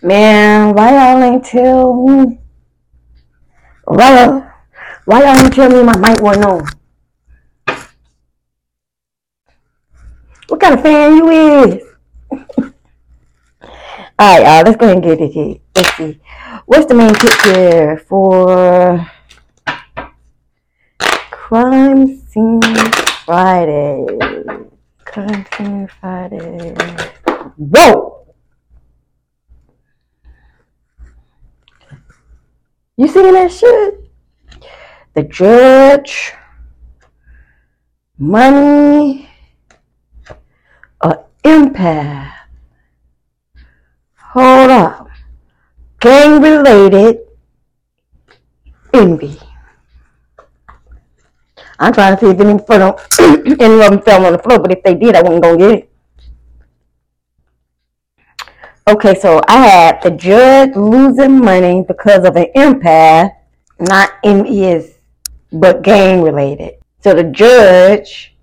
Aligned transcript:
Man, 0.00 0.74
why 0.74 0.90
y'all 0.92 1.22
ain't 1.24 1.44
tell 1.44 2.06
me? 2.06 2.38
Why, 3.84 4.48
why 5.04 5.20
y'all 5.22 5.44
ain't 5.44 5.52
tell 5.52 5.68
me 5.68 5.82
my 5.82 5.96
mic 5.96 6.20
wasn't 6.20 6.44
on? 6.44 6.64
What 10.46 10.60
kind 10.60 10.74
of 10.74 10.82
fan 10.82 11.16
you 11.16 11.28
is? 11.30 11.82
Alright, 14.20 14.42
y'all, 14.42 14.62
let's 14.62 14.76
go 14.76 14.86
ahead 14.86 14.96
and 14.96 15.02
get 15.02 15.20
it 15.20 15.32
here. 15.32 15.56
Let's 15.74 15.96
see. 15.96 16.20
What's 16.66 16.86
the 16.86 16.94
main 16.94 17.14
picture 17.16 17.98
for 18.08 19.04
Crime 21.30 22.20
Scene 22.28 22.62
Friday? 23.26 24.06
Crime 25.04 25.44
Scene 25.56 25.88
Friday. 26.00 26.76
Whoa! 27.56 28.07
You 32.98 33.06
seeing 33.06 33.32
that 33.32 33.52
shit? 33.52 34.10
The 35.14 35.22
judge, 35.22 36.32
money, 38.18 39.28
a 41.00 41.18
empath. 41.44 42.32
Hold 44.16 44.70
up. 44.70 45.08
Gang 46.00 46.42
related 46.42 47.20
envy. 48.92 49.38
I'm 51.78 51.92
trying 51.92 52.16
to 52.16 52.20
see 52.20 52.30
if 52.32 52.40
any 52.40 52.50
of 52.50 53.60
any 53.60 53.74
of 53.74 53.90
them 53.92 54.02
fell 54.02 54.26
on 54.26 54.32
the 54.32 54.40
floor, 54.40 54.58
but 54.58 54.72
if 54.72 54.82
they 54.82 54.96
did, 54.96 55.14
I 55.14 55.22
wasn't 55.22 55.44
gonna 55.44 55.56
get 55.56 55.70
it. 55.70 55.92
Okay, 58.88 59.14
so 59.20 59.42
I 59.46 59.58
had 59.66 60.02
the 60.02 60.10
judge 60.10 60.74
losing 60.74 61.44
money 61.44 61.84
because 61.86 62.24
of 62.24 62.36
an 62.36 62.46
empath, 62.56 63.36
not 63.78 64.12
envious, 64.24 64.92
but 65.52 65.82
gang 65.82 66.22
related. 66.22 66.76
So 67.04 67.12
the 67.12 67.24
judge, 67.24 68.34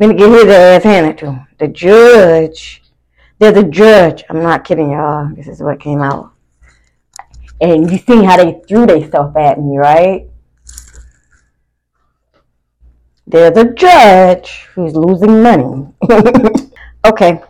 gonna 0.00 0.14
get 0.14 0.30
his 0.30 0.46
ass 0.46 0.84
handed 0.84 1.18
to 1.18 1.32
him. 1.32 1.46
The 1.58 1.68
judge, 1.68 2.82
there's 3.38 3.58
a 3.58 3.62
judge. 3.62 4.24
I'm 4.30 4.42
not 4.42 4.64
kidding 4.64 4.92
y'all. 4.92 5.28
This 5.34 5.46
is 5.46 5.60
what 5.60 5.78
came 5.78 6.00
out. 6.00 6.32
And 7.60 7.90
you 7.90 7.98
see 7.98 8.24
how 8.24 8.38
they 8.38 8.62
threw 8.66 8.86
their 8.86 9.06
stuff 9.06 9.36
at 9.36 9.60
me, 9.60 9.76
right? 9.76 10.30
There's 13.26 13.58
a 13.58 13.70
judge 13.74 14.66
who's 14.74 14.96
losing 14.96 15.42
money. 15.42 15.88
okay. 17.04 17.42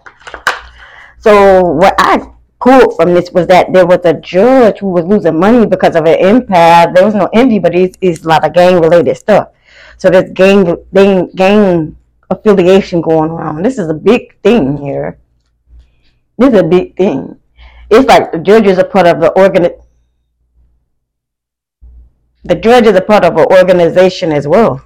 So 1.24 1.62
what 1.62 1.94
I 1.96 2.20
pulled 2.60 2.96
from 2.96 3.14
this 3.14 3.30
was 3.30 3.46
that 3.46 3.72
there 3.72 3.86
was 3.86 4.00
a 4.04 4.12
judge 4.12 4.80
who 4.80 4.88
was 4.88 5.06
losing 5.06 5.40
money 5.40 5.64
because 5.64 5.96
of 5.96 6.04
an 6.04 6.18
empath. 6.18 6.94
There 6.94 7.02
was 7.02 7.14
no 7.14 7.30
envy, 7.32 7.58
but 7.58 7.74
it's, 7.74 7.96
it's 8.02 8.26
a 8.26 8.28
lot 8.28 8.44
of 8.44 8.52
gang 8.52 8.78
related 8.78 9.16
stuff. 9.16 9.48
So 9.96 10.10
there's 10.10 10.30
gang, 10.32 10.76
gang 10.92 11.30
gang 11.34 11.96
affiliation 12.28 13.00
going 13.00 13.30
around. 13.30 13.62
This 13.62 13.78
is 13.78 13.88
a 13.88 13.94
big 13.94 14.38
thing 14.42 14.76
here. 14.76 15.18
This 16.36 16.52
is 16.52 16.60
a 16.60 16.64
big 16.64 16.94
thing. 16.94 17.40
It's 17.90 18.06
like 18.06 18.30
the 18.30 18.38
judge 18.38 18.66
is 18.66 18.76
a 18.76 18.84
part 18.84 19.06
of 19.06 19.18
the 19.22 19.30
organ. 19.32 19.70
The 22.42 22.54
judge 22.54 22.84
is 22.84 22.96
a 22.96 23.00
part 23.00 23.24
of 23.24 23.38
an 23.38 23.46
organization 23.50 24.30
as 24.30 24.46
well. 24.46 24.84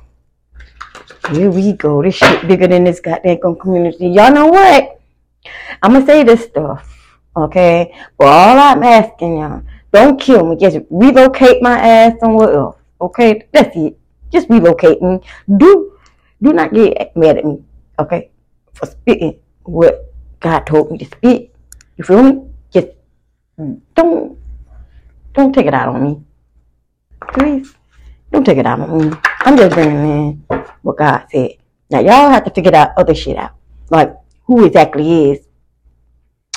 Here 1.32 1.50
we 1.50 1.72
go. 1.72 2.00
This 2.00 2.14
shit 2.14 2.46
bigger 2.46 2.68
than 2.68 2.84
this 2.84 3.00
goddamn 3.00 3.56
community. 3.58 4.06
Y'all 4.06 4.32
know 4.32 4.46
what? 4.46 4.97
I'm 5.82 5.92
gonna 5.92 6.06
say 6.06 6.22
this 6.24 6.44
stuff, 6.44 6.86
okay? 7.36 7.94
But 8.16 8.26
all 8.26 8.58
I'm 8.58 8.82
asking 8.82 9.38
y'all, 9.38 9.62
don't 9.92 10.20
kill 10.20 10.46
me. 10.46 10.56
Just 10.56 10.78
relocate 10.90 11.62
my 11.62 11.78
ass 11.78 12.18
somewhere 12.20 12.52
else, 12.52 12.76
okay? 13.00 13.46
That's 13.52 13.76
it. 13.76 13.98
Just 14.30 14.48
relocate 14.50 15.00
me. 15.00 15.20
Do 15.56 15.92
do 16.42 16.52
not 16.52 16.72
get 16.72 17.16
mad 17.16 17.38
at 17.38 17.44
me, 17.44 17.62
okay? 17.98 18.30
For 18.74 18.86
spitting 18.86 19.38
what 19.64 20.12
God 20.40 20.60
told 20.66 20.90
me 20.90 20.98
to 20.98 21.04
spit. 21.04 21.54
You 21.96 22.04
feel 22.04 22.22
me? 22.22 22.50
Just 22.70 22.88
don't 23.94 24.38
don't 25.34 25.52
take 25.52 25.66
it 25.66 25.74
out 25.74 25.88
on 25.94 26.02
me, 26.02 26.22
please. 27.32 27.74
Don't 28.30 28.44
take 28.44 28.58
it 28.58 28.66
out 28.66 28.80
on 28.80 29.10
me. 29.10 29.16
I'm 29.40 29.56
just 29.56 29.74
bringing 29.74 30.04
in 30.04 30.44
what 30.82 30.96
God 30.98 31.26
said. 31.30 31.56
Now 31.90 32.00
y'all 32.00 32.30
have 32.30 32.44
to 32.44 32.50
figure 32.50 32.72
that 32.72 32.92
other 32.96 33.14
shit 33.14 33.36
out, 33.36 33.52
like 33.90 34.14
who 34.48 34.64
exactly 34.64 35.30
is 35.30 35.46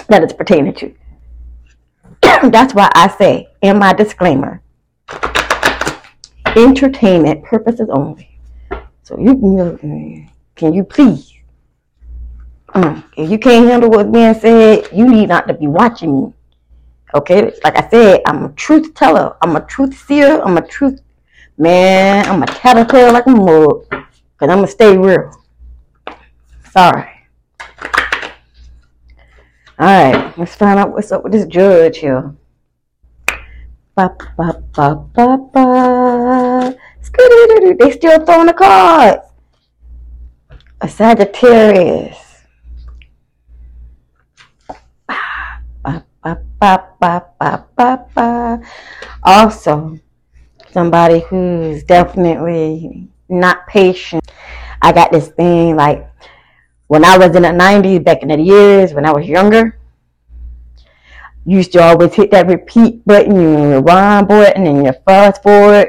that 0.07 0.23
it's 0.23 0.33
pertaining 0.33 0.73
to. 0.73 0.95
That's 2.49 2.73
why 2.73 2.89
I 2.95 3.09
say 3.09 3.49
in 3.61 3.77
my 3.77 3.91
disclaimer, 3.91 4.61
entertainment 6.55 7.43
purposes 7.43 7.89
only. 7.91 8.39
So 9.03 9.19
you 9.19 9.35
can, 9.35 10.29
can 10.55 10.73
you 10.73 10.85
please, 10.85 11.33
um, 12.73 13.03
if 13.17 13.29
you 13.29 13.37
can't 13.37 13.67
handle 13.67 13.89
what's 13.89 14.09
being 14.09 14.33
said, 14.35 14.87
you 14.93 15.05
need 15.05 15.27
not 15.27 15.49
to 15.49 15.53
be 15.53 15.67
watching 15.67 16.23
me. 16.23 16.33
Okay, 17.13 17.51
like 17.65 17.77
I 17.77 17.89
said, 17.89 18.21
I'm 18.25 18.45
a 18.45 18.49
truth 18.53 18.93
teller. 18.93 19.35
I'm 19.41 19.57
a 19.57 19.65
truth 19.65 19.97
seer. 20.07 20.41
I'm 20.41 20.55
a 20.55 20.65
truth 20.65 21.01
man. 21.57 22.25
I'm 22.25 22.41
a 22.41 22.45
tattletale 22.45 23.11
like 23.11 23.27
a 23.27 23.31
mug. 23.31 23.85
Cause 23.89 24.49
I'm 24.49 24.59
gonna 24.59 24.67
stay 24.67 24.97
real. 24.97 25.29
Sorry. 26.71 27.20
All 29.81 29.87
right, 29.87 30.37
let's 30.37 30.53
find 30.53 30.77
out 30.77 30.91
what's 30.91 31.11
up 31.11 31.23
with 31.23 31.31
this 31.31 31.47
judge 31.47 31.97
here. 31.97 32.35
Ba, 33.95 34.15
ba, 34.37 34.61
ba, 34.75 34.95
ba, 34.95 35.37
ba. 35.51 36.75
They 37.79 37.89
still 37.89 38.23
throwing 38.23 38.45
the 38.45 38.53
cards. 38.53 39.25
A 40.81 40.87
Sagittarius. 40.87 42.15
Ba, 45.07 46.05
ba, 46.23 46.37
ba, 46.59 46.85
ba, 46.99 47.25
ba, 47.39 47.65
ba, 47.75 48.05
ba. 48.13 48.61
Also, 49.23 49.97
somebody 50.71 51.21
who's 51.21 51.83
definitely 51.85 53.09
not 53.29 53.65
patient. 53.65 54.21
I 54.79 54.91
got 54.91 55.11
this 55.11 55.29
thing 55.29 55.75
like 55.75 56.07
when 56.91 57.05
I 57.05 57.17
was 57.17 57.33
in 57.37 57.43
the 57.43 57.47
90s, 57.47 58.03
back 58.03 58.21
in 58.21 58.27
the 58.27 58.37
years, 58.37 58.93
when 58.93 59.05
I 59.05 59.13
was 59.13 59.25
younger, 59.25 59.79
you 61.45 61.55
used 61.55 61.71
to 61.71 61.81
always 61.81 62.13
hit 62.13 62.31
that 62.31 62.47
repeat 62.47 63.05
button, 63.05 63.33
you 63.33 63.75
rewind 63.75 64.27
button, 64.27 64.67
and 64.67 64.85
you 64.85 64.91
fast 65.05 65.41
forward, 65.41 65.87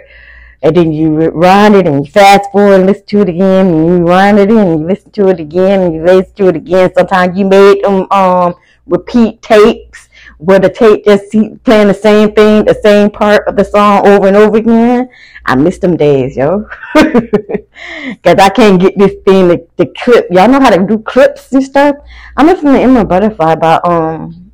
and 0.63 0.77
then 0.77 0.93
you 0.93 1.13
rewind 1.13 1.75
it 1.75 1.89
and 1.89 2.07
you 2.07 2.13
fast 2.13 2.53
forward 2.53 2.75
and 2.75 2.87
listen 2.87 3.07
to 3.07 3.23
it 3.23 3.31
again, 3.31 3.67
and 3.67 3.85
you 3.85 3.99
rewind 3.99 4.39
it 4.39 4.49
and 4.53 4.81
you 4.81 4.87
listen 4.87 5.11
to 5.11 5.27
it 5.27 5.41
again, 5.41 5.81
and 5.81 5.93
you 5.93 6.05
listen 6.05 6.35
to 6.35 6.47
it 6.47 6.55
again. 6.55 6.93
Sometimes 6.97 7.37
you 7.37 7.47
made 7.47 7.83
them 7.83 8.07
um, 8.13 8.55
repeat 8.87 9.43
tapes 9.43 10.02
where 10.43 10.59
the 10.59 10.69
tape 10.69 11.05
just 11.05 11.31
playing 11.63 11.87
the 11.87 11.95
same 11.95 12.33
thing, 12.33 12.65
the 12.65 12.79
same 12.83 13.11
part 13.11 13.47
of 13.47 13.55
the 13.55 13.65
song 13.65 14.05
over 14.07 14.27
and 14.27 14.37
over 14.37 14.57
again. 14.57 15.09
I 15.47 15.55
miss 15.55 15.79
them 15.79 15.97
days, 15.97 16.37
yo. 16.37 16.69
Cause 16.95 18.37
I 18.39 18.49
can't 18.49 18.81
get 18.81 18.99
this 18.99 19.15
thing 19.25 19.49
to, 19.49 19.59
to 19.79 19.93
clip. 19.97 20.27
Y'all 20.31 20.49
know 20.49 20.61
how 20.61 20.71
to 20.71 20.85
do 20.85 20.99
clips 20.99 21.53
and 21.53 21.63
stuff. 21.63 21.95
I'm 22.37 22.47
listening 22.47 22.75
to 22.75 22.81
Emma 22.81 23.05
Butterfly 23.05 23.55
by 23.55 23.81
um 23.85 24.53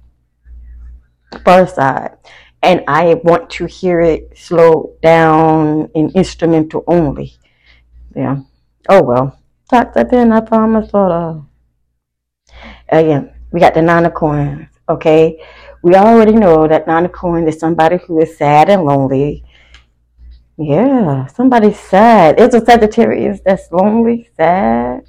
Pharcyde, 1.32 2.16
and 2.62 2.84
I 2.86 3.14
want 3.24 3.48
to 3.50 3.64
hear 3.64 4.00
it 4.00 4.36
slow 4.36 4.94
down 5.02 5.90
in 5.94 6.10
instrumental 6.14 6.84
only. 6.86 7.32
Yeah. 8.14 8.40
Oh 8.90 9.02
well. 9.02 9.38
Talk 9.70 9.94
that 9.94 10.10
then 10.10 10.32
I 10.32 10.40
promise 10.40 10.90
sort 10.90 11.12
of. 11.12 11.46
Again, 12.90 13.32
we 13.52 13.60
got 13.60 13.74
the 13.74 13.82
nine 13.82 14.04
of 14.04 14.14
coins. 14.14 14.68
Okay. 14.88 15.42
We 15.82 15.94
already 15.94 16.32
know 16.32 16.66
that 16.66 16.86
nine 16.86 17.04
of 17.04 17.12
coins 17.12 17.54
is 17.54 17.60
somebody 17.60 17.98
who 17.98 18.20
is 18.20 18.36
sad 18.36 18.68
and 18.68 18.82
lonely. 18.82 19.44
Yeah, 20.56 21.26
somebody's 21.26 21.78
sad. 21.78 22.40
It's 22.40 22.54
a 22.54 22.64
Sagittarius 22.64 23.40
that's 23.44 23.70
lonely, 23.70 24.28
sad. 24.36 25.04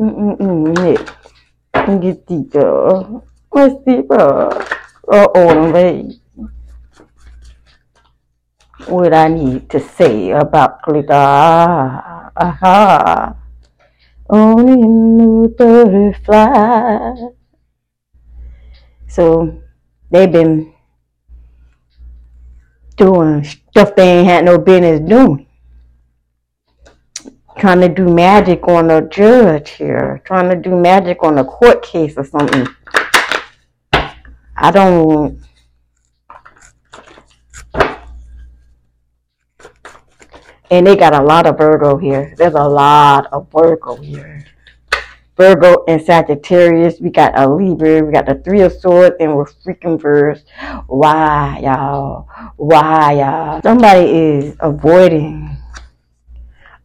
Mm-mm-mm. 0.00 2.00
Get 2.00 2.26
deeper. 2.26 3.20
What's 3.50 3.84
deeper? 3.84 4.48
Oh, 5.08 5.08
Uh-oh, 5.08 5.72
wait. 5.72 6.20
What 8.86 9.12
I 9.12 9.28
need 9.28 9.68
to 9.70 9.80
say 9.80 10.30
about 10.30 10.82
glitter. 10.82 11.12
Aha. 11.12 13.34
Only 14.30 14.72
a 14.72 14.86
new 14.86 15.48
butterfly. 15.56 17.14
So 19.06 19.62
they've 20.10 20.32
been 20.32 20.72
doing 22.96 23.44
stuff 23.44 23.94
they 23.94 24.18
ain't 24.18 24.28
had 24.28 24.44
no 24.44 24.58
business 24.58 25.00
doing. 25.00 25.46
trying 27.58 27.80
to 27.80 27.88
do 27.88 28.08
magic 28.08 28.66
on 28.66 28.90
a 28.90 29.08
judge 29.08 29.70
here, 29.70 30.20
trying 30.24 30.50
to 30.50 30.56
do 30.56 30.76
magic 30.76 31.22
on 31.22 31.38
a 31.38 31.44
court 31.44 31.82
case 31.82 32.14
or 32.16 32.24
something. 32.24 32.66
I 34.56 34.70
don't. 34.70 35.40
And 40.70 40.86
they 40.86 40.96
got 40.96 41.14
a 41.14 41.22
lot 41.22 41.46
of 41.46 41.58
Virgo 41.58 41.96
here. 41.96 42.34
There's 42.36 42.54
a 42.54 42.64
lot 42.64 43.26
of 43.32 43.48
Virgo 43.52 43.96
here. 43.96 44.44
Virgo 45.36 45.84
and 45.88 46.00
Sagittarius. 46.00 47.00
We 47.00 47.10
got 47.10 47.36
a 47.38 47.48
Libra. 47.48 48.02
We 48.02 48.12
got 48.12 48.26
the 48.26 48.36
Three 48.36 48.60
of 48.60 48.72
Swords, 48.72 49.16
and 49.18 49.34
we're 49.34 49.46
freaking 49.46 50.00
verse. 50.00 50.44
Why, 50.86 51.60
y'all? 51.62 52.28
Why, 52.56 53.12
y'all? 53.12 53.60
Somebody 53.62 54.10
is 54.10 54.56
avoiding 54.60 55.56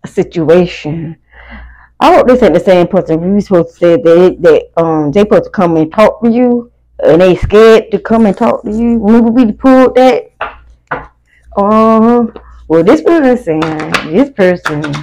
a 0.04 0.08
situation. 0.08 1.18
I 2.00 2.16
hope 2.16 2.28
this 2.28 2.42
ain't 2.42 2.54
the 2.54 2.60
same 2.60 2.88
person. 2.88 3.36
We 3.36 3.42
supposed 3.42 3.70
to 3.70 3.76
say 3.76 4.02
they 4.02 4.36
they 4.36 4.70
um 4.78 5.12
they 5.12 5.22
supposed 5.22 5.46
to 5.46 5.50
come 5.52 5.78
and 5.78 5.92
talk 5.92 6.24
to 6.24 6.32
you, 6.32 6.72
and 7.04 7.22
they 7.22 7.36
scared 7.36 7.92
to 7.92 8.00
come 8.00 8.26
and 8.26 8.36
talk 8.36 8.64
to 8.64 8.72
you. 8.72 8.98
Remember 8.98 9.30
we 9.32 9.52
pulled 9.52 9.96
that. 9.96 10.32
Um, 11.58 12.34
well, 12.70 12.84
this 12.84 13.02
person 13.02 13.36
saying 13.36 14.14
this 14.14 14.30
person. 14.30 14.94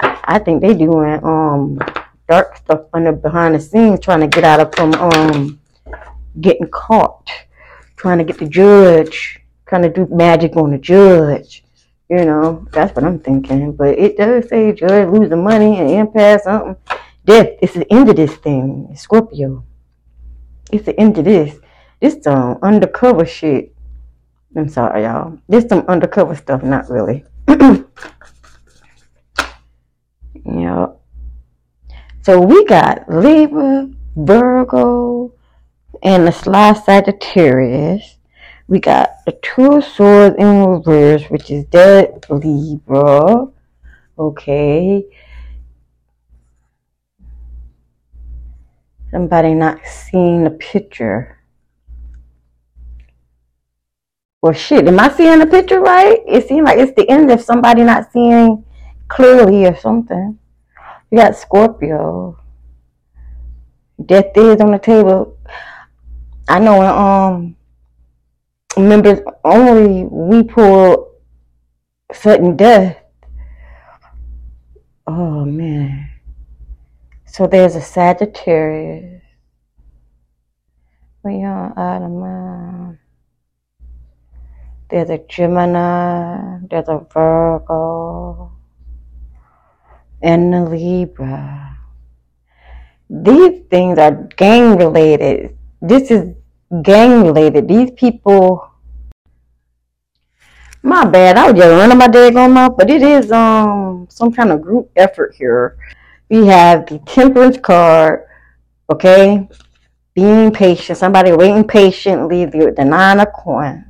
I 0.00 0.38
think 0.38 0.62
they 0.62 0.74
doing 0.74 1.18
um 1.24 1.78
dark 2.28 2.56
stuff 2.56 2.82
under 2.92 3.10
behind 3.10 3.56
the 3.56 3.60
scenes, 3.60 3.98
trying 3.98 4.20
to 4.20 4.28
get 4.28 4.44
out 4.44 4.60
of 4.60 4.72
from 4.76 4.94
um 4.94 5.60
getting 6.40 6.68
caught, 6.68 7.28
trying 7.96 8.18
to 8.18 8.24
get 8.24 8.38
the 8.38 8.46
judge, 8.46 9.40
trying 9.66 9.82
to 9.82 9.88
do 9.88 10.06
magic 10.08 10.56
on 10.56 10.70
the 10.70 10.78
judge. 10.78 11.64
You 12.08 12.24
know, 12.24 12.64
that's 12.70 12.94
what 12.94 13.04
I'm 13.04 13.18
thinking. 13.18 13.72
But 13.72 13.98
it 13.98 14.16
does 14.16 14.48
say 14.48 14.72
judge 14.72 15.08
losing 15.08 15.42
money 15.42 15.78
and 15.80 16.08
empath 16.08 16.42
something. 16.42 16.76
Death. 17.24 17.48
It's 17.60 17.74
the 17.74 17.92
end 17.92 18.08
of 18.08 18.14
this 18.14 18.36
thing. 18.36 18.94
Scorpio. 18.94 19.64
It's 20.70 20.86
the 20.86 20.98
end 21.00 21.18
of 21.18 21.24
this. 21.24 21.58
This 22.00 22.22
some 22.22 22.58
undercover 22.62 23.26
shit. 23.26 23.73
I'm 24.56 24.68
sorry, 24.68 25.02
y'all. 25.02 25.38
This 25.48 25.64
some 25.68 25.84
undercover 25.88 26.36
stuff, 26.36 26.62
not 26.62 26.88
really. 26.88 27.24
yeah. 30.44 30.86
So 32.22 32.40
we 32.40 32.64
got 32.64 33.08
Libra, 33.08 33.90
Virgo, 34.14 35.34
and 36.02 36.26
the 36.26 36.30
sly 36.30 36.72
Sagittarius. 36.74 38.18
We 38.68 38.78
got 38.78 39.10
the 39.26 39.32
Two 39.42 39.72
of 39.72 39.84
Swords 39.84 40.36
in 40.38 40.64
reverse, 40.64 41.24
which 41.24 41.50
is 41.50 41.64
dead 41.64 42.24
Libra. 42.30 43.48
Okay. 44.18 45.04
Somebody 49.10 49.54
not 49.54 49.80
seeing 49.84 50.44
the 50.44 50.50
picture. 50.50 51.38
Well, 54.44 54.52
shit, 54.52 54.86
am 54.86 55.00
I 55.00 55.10
seeing 55.10 55.38
the 55.38 55.46
picture 55.46 55.80
right? 55.80 56.20
It 56.28 56.46
seems 56.46 56.66
like 56.66 56.76
it's 56.76 56.92
the 56.94 57.08
end 57.08 57.30
of 57.30 57.40
somebody 57.40 57.82
not 57.82 58.12
seeing 58.12 58.62
clearly 59.08 59.64
or 59.64 59.74
something. 59.74 60.38
We 61.10 61.16
got 61.16 61.34
Scorpio. 61.34 62.38
Death 64.04 64.36
is 64.36 64.60
on 64.60 64.72
the 64.72 64.78
table. 64.78 65.38
I 66.46 66.58
know 66.58 66.82
um 66.82 67.56
members 68.76 69.20
only 69.46 70.04
we 70.04 70.42
pull 70.42 71.14
sudden 72.12 72.54
death. 72.54 72.98
Oh 75.06 75.46
man. 75.46 76.10
So 77.24 77.46
there's 77.46 77.76
a 77.76 77.80
Sagittarius. 77.80 79.22
We 81.22 81.42
are 81.44 81.72
Adam. 81.78 82.98
There's 84.90 85.10
a 85.10 85.18
Gemini. 85.18 86.58
There's 86.68 86.88
a 86.88 87.06
Virgo 87.12 88.52
and 90.22 90.54
a 90.54 90.64
Libra. 90.64 91.78
These 93.08 93.62
things 93.70 93.98
are 93.98 94.12
gang 94.36 94.76
related. 94.76 95.56
This 95.80 96.10
is 96.10 96.34
gang 96.82 97.24
related. 97.24 97.68
These 97.68 97.92
people. 97.92 98.70
My 100.82 101.04
bad. 101.04 101.38
I 101.38 101.50
was 101.50 101.60
just 101.60 101.70
running 101.70 101.98
my 101.98 102.08
daggone 102.08 102.52
mouth, 102.52 102.76
but 102.76 102.90
it 102.90 103.02
is 103.02 103.32
um 103.32 104.06
some 104.10 104.32
kind 104.32 104.52
of 104.52 104.60
group 104.60 104.90
effort 104.96 105.34
here. 105.34 105.78
We 106.28 106.46
have 106.46 106.86
the 106.86 106.98
temperance 107.00 107.58
card, 107.58 108.26
okay? 108.90 109.48
Being 110.14 110.52
patient, 110.52 110.98
somebody 110.98 111.32
waiting 111.32 111.64
patiently, 111.64 112.44
the, 112.44 112.72
the 112.76 112.84
nine 112.84 113.20
of 113.20 113.32
coins. 113.32 113.84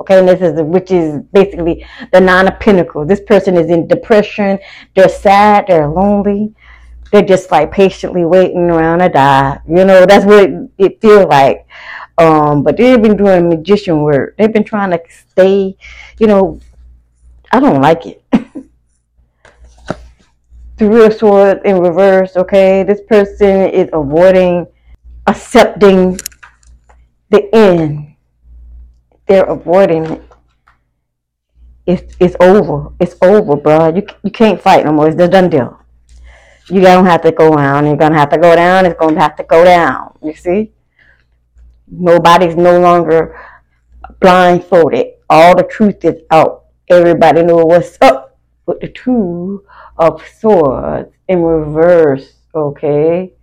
Okay, 0.00 0.18
and 0.18 0.28
this 0.28 0.40
is 0.40 0.60
which 0.60 0.90
is 0.90 1.22
basically 1.32 1.86
the 2.12 2.20
nine 2.20 2.48
of 2.48 2.58
pentacles. 2.58 3.06
This 3.06 3.20
person 3.20 3.56
is 3.56 3.70
in 3.70 3.86
depression, 3.86 4.58
they're 4.96 5.08
sad, 5.08 5.66
they're 5.68 5.88
lonely, 5.88 6.52
they're 7.12 7.22
just 7.22 7.50
like 7.52 7.70
patiently 7.70 8.24
waiting 8.24 8.70
around 8.70 8.98
to 8.98 9.08
die. 9.08 9.60
You 9.68 9.84
know, 9.84 10.04
that's 10.04 10.24
what 10.24 10.50
it, 10.50 10.70
it 10.78 11.00
feels 11.00 11.26
like. 11.26 11.66
Um, 12.18 12.62
but 12.62 12.76
they've 12.76 13.00
been 13.00 13.16
doing 13.16 13.48
magician 13.48 14.02
work. 14.02 14.36
They've 14.36 14.52
been 14.52 14.64
trying 14.64 14.90
to 14.90 15.00
stay, 15.30 15.76
you 16.18 16.26
know, 16.26 16.60
I 17.52 17.60
don't 17.60 17.80
like 17.80 18.06
it. 18.06 18.24
Three 20.76 21.04
of 21.04 21.14
sword 21.14 21.60
in 21.64 21.78
reverse, 21.78 22.36
okay? 22.36 22.82
This 22.82 23.00
person 23.08 23.68
is 23.70 23.88
avoiding 23.92 24.66
accepting 25.26 26.18
the 27.30 27.54
end 27.54 28.13
they're 29.26 29.44
avoiding 29.44 30.04
it. 30.04 30.22
It's 31.86 32.16
it's 32.18 32.36
over. 32.40 32.92
It's 32.98 33.16
over, 33.20 33.56
bro. 33.56 33.94
You 33.94 34.06
you 34.22 34.30
can't 34.30 34.60
fight 34.60 34.84
no 34.84 34.92
more. 34.92 35.08
It's 35.08 35.16
the 35.16 35.28
done 35.28 35.50
deal. 35.50 35.78
You 36.68 36.80
don't 36.80 37.04
have 37.04 37.22
to 37.22 37.32
go 37.32 37.54
down. 37.54 37.86
You're 37.86 37.96
gonna 37.96 38.18
have 38.18 38.30
to 38.30 38.38
go 38.38 38.56
down. 38.56 38.86
It's 38.86 38.98
gonna 38.98 39.20
have 39.20 39.36
to 39.36 39.44
go 39.44 39.64
down. 39.64 40.16
You 40.22 40.34
see? 40.34 40.72
Nobody's 41.86 42.56
no 42.56 42.80
longer 42.80 43.38
blindfolded. 44.20 45.06
All 45.28 45.54
the 45.54 45.64
truth 45.64 46.04
is 46.04 46.22
out. 46.30 46.64
Everybody 46.88 47.42
knows 47.42 47.64
what's 47.64 47.98
up 48.00 48.38
with 48.66 48.80
the 48.80 48.88
two 48.88 49.64
of 49.98 50.26
swords 50.40 51.12
in 51.28 51.42
reverse. 51.42 52.32
Okay. 52.54 53.34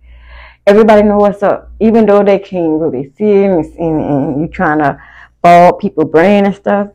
Everybody 0.66 1.02
know 1.02 1.16
what's 1.16 1.42
up, 1.42 1.72
even 1.80 2.06
though 2.06 2.22
they 2.22 2.38
can't 2.38 2.80
really 2.80 3.12
see 3.16 3.24
it 3.24 3.50
and, 3.50 3.64
and, 3.64 4.00
and 4.00 4.40
you 4.40 4.48
trying 4.48 4.78
to 4.78 5.00
bald 5.42 5.80
people 5.80 6.04
brain 6.04 6.46
and 6.46 6.54
stuff. 6.54 6.88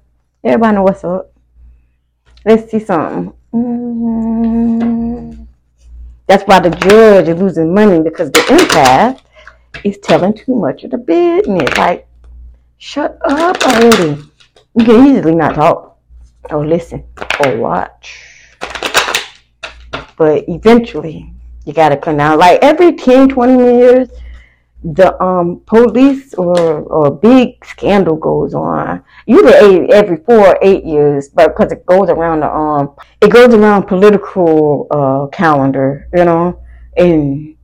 Everybody 0.44 0.75
know 0.75 0.84
what's 0.84 1.04
up. 1.04 1.32
Let's 2.46 2.72
see 2.72 2.80
something. 2.80 3.34
Mm-hmm. 3.54 5.44
That's 6.27 6.44
why 6.44 6.60
the 6.60 6.70
judge 6.70 7.27
is 7.27 7.39
losing 7.39 7.74
money 7.74 8.01
because 8.01 8.32
the 8.32 8.39
empath 8.39 9.22
is 9.84 9.98
telling 10.00 10.34
too 10.34 10.56
much 10.56 10.84
of 10.84 10.92
the 10.92 10.98
business. 10.98 11.77
Like, 11.77 12.08
shut 12.77 13.18
up 13.25 13.62
already. 13.63 14.22
You 14.75 14.86
can 14.86 15.08
easily 15.08 15.36
not 15.36 15.56
talk 15.56 16.00
or 16.50 16.66
listen 16.66 17.04
or 17.44 17.58
watch. 17.58 18.56
But 20.18 20.46
eventually, 20.48 21.34
you 21.66 21.74
got 21.74 21.89
to 21.89 21.98
come 21.98 22.18
down. 22.18 22.39
Like 22.39 22.60
every 22.62 22.94
10, 22.96 23.30
20 23.30 23.77
years, 23.77 24.10
the 24.94 25.22
um 25.22 25.62
police 25.65 26.34
or 26.36 26.58
or 26.84 27.12
big 27.12 27.63
scandal 27.65 28.15
goes 28.15 28.53
on. 28.53 29.03
Usually 29.25 29.91
every 29.91 30.17
four 30.17 30.48
or 30.48 30.60
eight 30.62 30.86
years 30.86 31.29
but 31.29 31.56
because 31.56 31.72
it 31.72 31.86
goes 31.86 32.10
around 32.10 32.41
the 32.41 32.50
um 32.53 32.96
it 33.22 33.32
goes 33.32 33.53
around 33.53 33.84
political 33.84 34.88
uh 34.91 35.27
calendar 35.36 36.08
you 36.13 36.24
know 36.24 36.62
and 36.96 37.56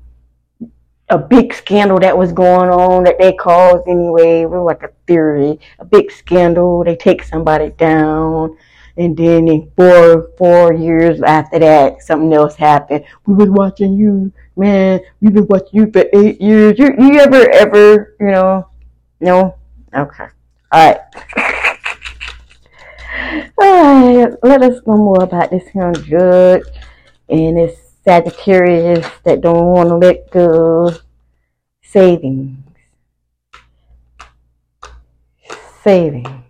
a 1.10 1.18
big 1.18 1.54
scandal 1.54 2.00
that 2.00 2.18
was 2.18 2.32
going 2.32 2.70
on 2.70 3.04
that 3.04 3.20
they 3.20 3.34
caused 3.34 3.88
anyway 3.88 4.46
like 4.46 4.84
a 4.84 4.90
theory 5.06 5.60
a 5.80 5.86
big 5.86 6.12
scandal 6.12 6.84
they 6.84 6.96
take 6.96 7.24
somebody 7.24 7.70
down 7.72 8.58
and 8.98 9.18
then 9.18 9.72
four 9.76 10.30
four 10.38 10.74
years 10.74 11.22
after 11.22 11.60
that 11.60 12.02
something 12.02 12.34
else 12.34 12.56
happened 12.56 13.04
we 13.26 13.34
was 13.34 13.50
watching 13.50 13.94
you 13.94 14.32
man, 14.56 15.00
we've 15.22 15.34
been 15.34 15.48
watching 15.48 15.82
you 15.82 15.92
for 15.92 16.06
eight 16.14 16.40
years. 16.42 16.78
You, 16.78 16.94
you 16.98 17.20
ever, 17.20 17.50
ever, 17.52 18.16
you 18.20 18.28
know, 18.28 18.70
no? 19.20 19.56
Okay. 19.96 20.28
All 20.72 20.90
right. 20.90 21.00
All 23.58 24.26
right. 24.26 24.34
Let 24.44 24.64
us 24.64 24.82
know 24.86 24.98
more 24.98 25.24
about 25.24 25.52
this 25.52 25.74
young 25.74 25.94
judge 26.04 26.64
and 27.30 27.58
this 27.58 27.78
Sagittarius 28.04 29.08
that 29.24 29.42
don't 29.42 29.66
want 29.66 29.90
to 29.90 29.96
let 29.96 30.30
go. 30.32 30.92
Savings. 31.82 32.58
Saving. 35.84 36.43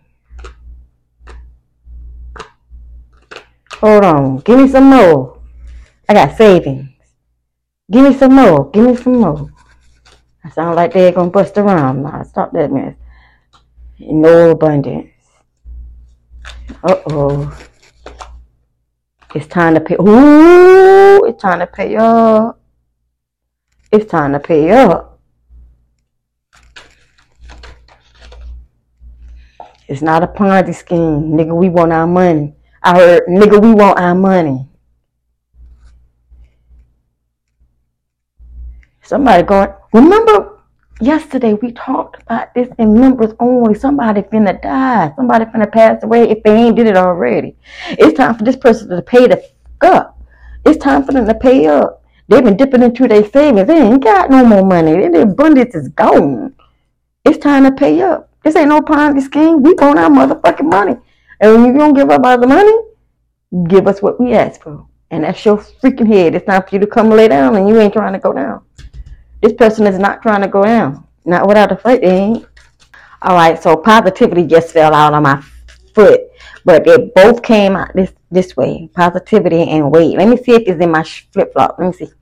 Hold 3.84 4.06
on. 4.06 4.38
Give 4.38 4.60
me 4.60 4.70
some 4.70 4.86
more. 4.86 5.42
I 6.08 6.13
got 6.13 6.38
savings. 6.38 6.88
Give 7.92 8.06
me 8.06 8.18
some 8.18 8.34
more. 8.34 8.72
Give 8.72 8.86
me 8.86 8.96
some 8.96 9.20
more. 9.20 9.52
I 10.42 10.50
sound 10.52 10.78
like 10.78 10.94
they're 10.94 11.12
gonna 11.12 11.30
bust 11.30 11.58
around 11.58 12.04
now. 12.04 12.24
Stop 12.24 12.54
that 12.54 12.72
mess. 12.72 12.96
No 14.00 14.52
abundance. 14.52 15.12
Uh 16.82 16.96
oh. 17.08 17.68
It's 19.36 19.48
time 19.48 19.74
to 19.74 19.82
pay. 19.82 19.96
Ooh, 19.96 21.25
it's 21.25 21.42
time 21.42 21.60
to 21.60 21.68
pay 21.68 21.98
up. 21.98 22.62
It's 23.92 24.10
time 24.10 24.32
to 24.32 24.40
pay 24.40 24.72
up. 24.72 25.20
It's 29.90 30.02
not 30.02 30.24
a 30.24 30.28
Ponzi 30.28 30.74
scheme. 30.74 31.34
Nigga, 31.34 31.54
we 31.54 31.68
want 31.68 31.92
our 31.92 32.08
money. 32.08 32.56
I 32.84 32.98
heard, 32.98 33.28
nigga, 33.28 33.62
we 33.62 33.74
want 33.74 33.98
our 33.98 34.13
money. 34.13 34.68
Somebody 39.02 39.44
going, 39.44 39.70
remember 39.94 40.60
yesterday 41.00 41.54
we 41.54 41.72
talked 41.72 42.22
about 42.22 42.54
this 42.54 42.68
in 42.78 42.94
members 42.94 43.34
only. 43.40 43.74
Somebody 43.74 44.22
finna 44.24 44.62
die. 44.62 45.13
Somebody 45.16 45.46
finna 45.46 45.72
pass 45.72 46.04
away 46.04 46.30
if 46.30 46.44
they 46.44 46.54
ain't 46.54 46.75
did 46.75 46.88
it 46.88 46.98
already. 46.98 47.56
It's 47.92 48.18
time 48.18 48.36
for 48.36 48.44
this 48.44 48.58
person 48.58 48.90
to 48.90 49.02
pay 49.02 49.28
the 49.28 49.38
fuck 49.38 49.94
up. 49.94 50.22
It's 50.66 50.84
time 50.84 51.06
for 51.06 51.13
them 51.13 51.25
to 51.28 51.36
pay 51.36 51.68
up. 51.68 52.04
They've 52.28 52.44
been 52.44 52.58
dipping 52.58 52.84
into 52.84 53.08
their 53.08 53.30
savings. 53.30 53.68
They 53.68 53.82
ain't 53.82 54.04
got 54.04 54.30
no 54.30 54.46
more 54.46 54.66
money. 54.66 55.08
Their 55.08 55.22
abundance 55.24 55.74
is 55.75 55.88
gone. 55.90 56.54
It's 57.24 57.38
time 57.38 57.63
to 57.63 57.72
pay 57.72 58.02
up. 58.02 58.30
This 58.44 58.58
ain't 58.58 58.70
no 58.70 58.82
Ponzi 58.82 59.22
scheme. 59.22 59.62
We 59.62 59.74
want 59.74 60.00
our 60.00 60.10
motherfucking 60.10 60.70
money. 60.70 60.98
And 61.40 61.54
when 61.54 61.66
you 61.66 61.74
don't 61.78 61.94
give 61.94 62.10
up 62.10 62.24
all 62.24 62.38
the 62.38 62.48
money, 62.48 62.78
give 63.68 63.88
us 63.88 64.02
what 64.02 64.20
we 64.20 64.34
ask 64.34 64.62
for. 64.62 64.86
And 65.12 65.24
that's 65.24 65.46
your 65.46 65.58
freaking 65.58 66.08
head. 66.08 66.36
It's 66.36 66.46
time 66.46 66.63
for 66.63 66.70
you 66.74 66.80
to 66.80 66.88
come 66.88 67.10
lay 67.10 67.28
down 67.28 67.56
and 67.56 67.68
you 67.68 67.80
ain't 67.80 67.94
trying 67.94 68.13
to 68.13 68.20
go 68.20 68.34
down. 68.34 68.63
This 69.42 69.54
person 69.54 69.86
is 69.86 70.00
not 70.00 70.22
trying 70.22 70.42
to 70.42 70.48
go 70.48 70.63
down. 70.63 71.06
Not 71.25 71.48
without 71.48 71.72
a 71.72 71.75
fight, 71.75 72.02
they 72.02 72.18
ain't. 72.18 72.48
All 73.22 73.36
right, 73.36 73.62
so 73.62 73.78
positivity 73.78 74.46
just 74.46 74.72
fell 74.72 74.94
out 74.94 75.13
on 75.13 75.24
my 75.24 75.42
foot. 75.94 76.22
But 76.66 76.86
they 76.86 77.12
both 77.16 77.42
came 77.42 77.75
out 77.75 77.94
this 77.94 78.13
this 78.32 78.58
way. 78.58 78.90
Positivity 78.94 79.70
and 79.70 79.92
weight. 79.92 80.18
Let 80.18 80.28
me 80.28 80.38
see 80.38 80.54
if 80.54 80.63
it's 80.68 80.82
in 80.82 80.92
my 80.92 81.04
flip 81.04 81.54
flop. 81.54 81.75
Let 81.78 81.88
me 81.88 81.94
see. 81.94 82.13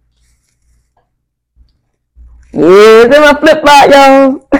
Yeah, 2.54 3.06
it's 3.06 3.16
in 3.16 3.22
my 3.22 3.34
flip 3.40 3.62
flop, 3.62 3.90
y'all. 3.90 4.51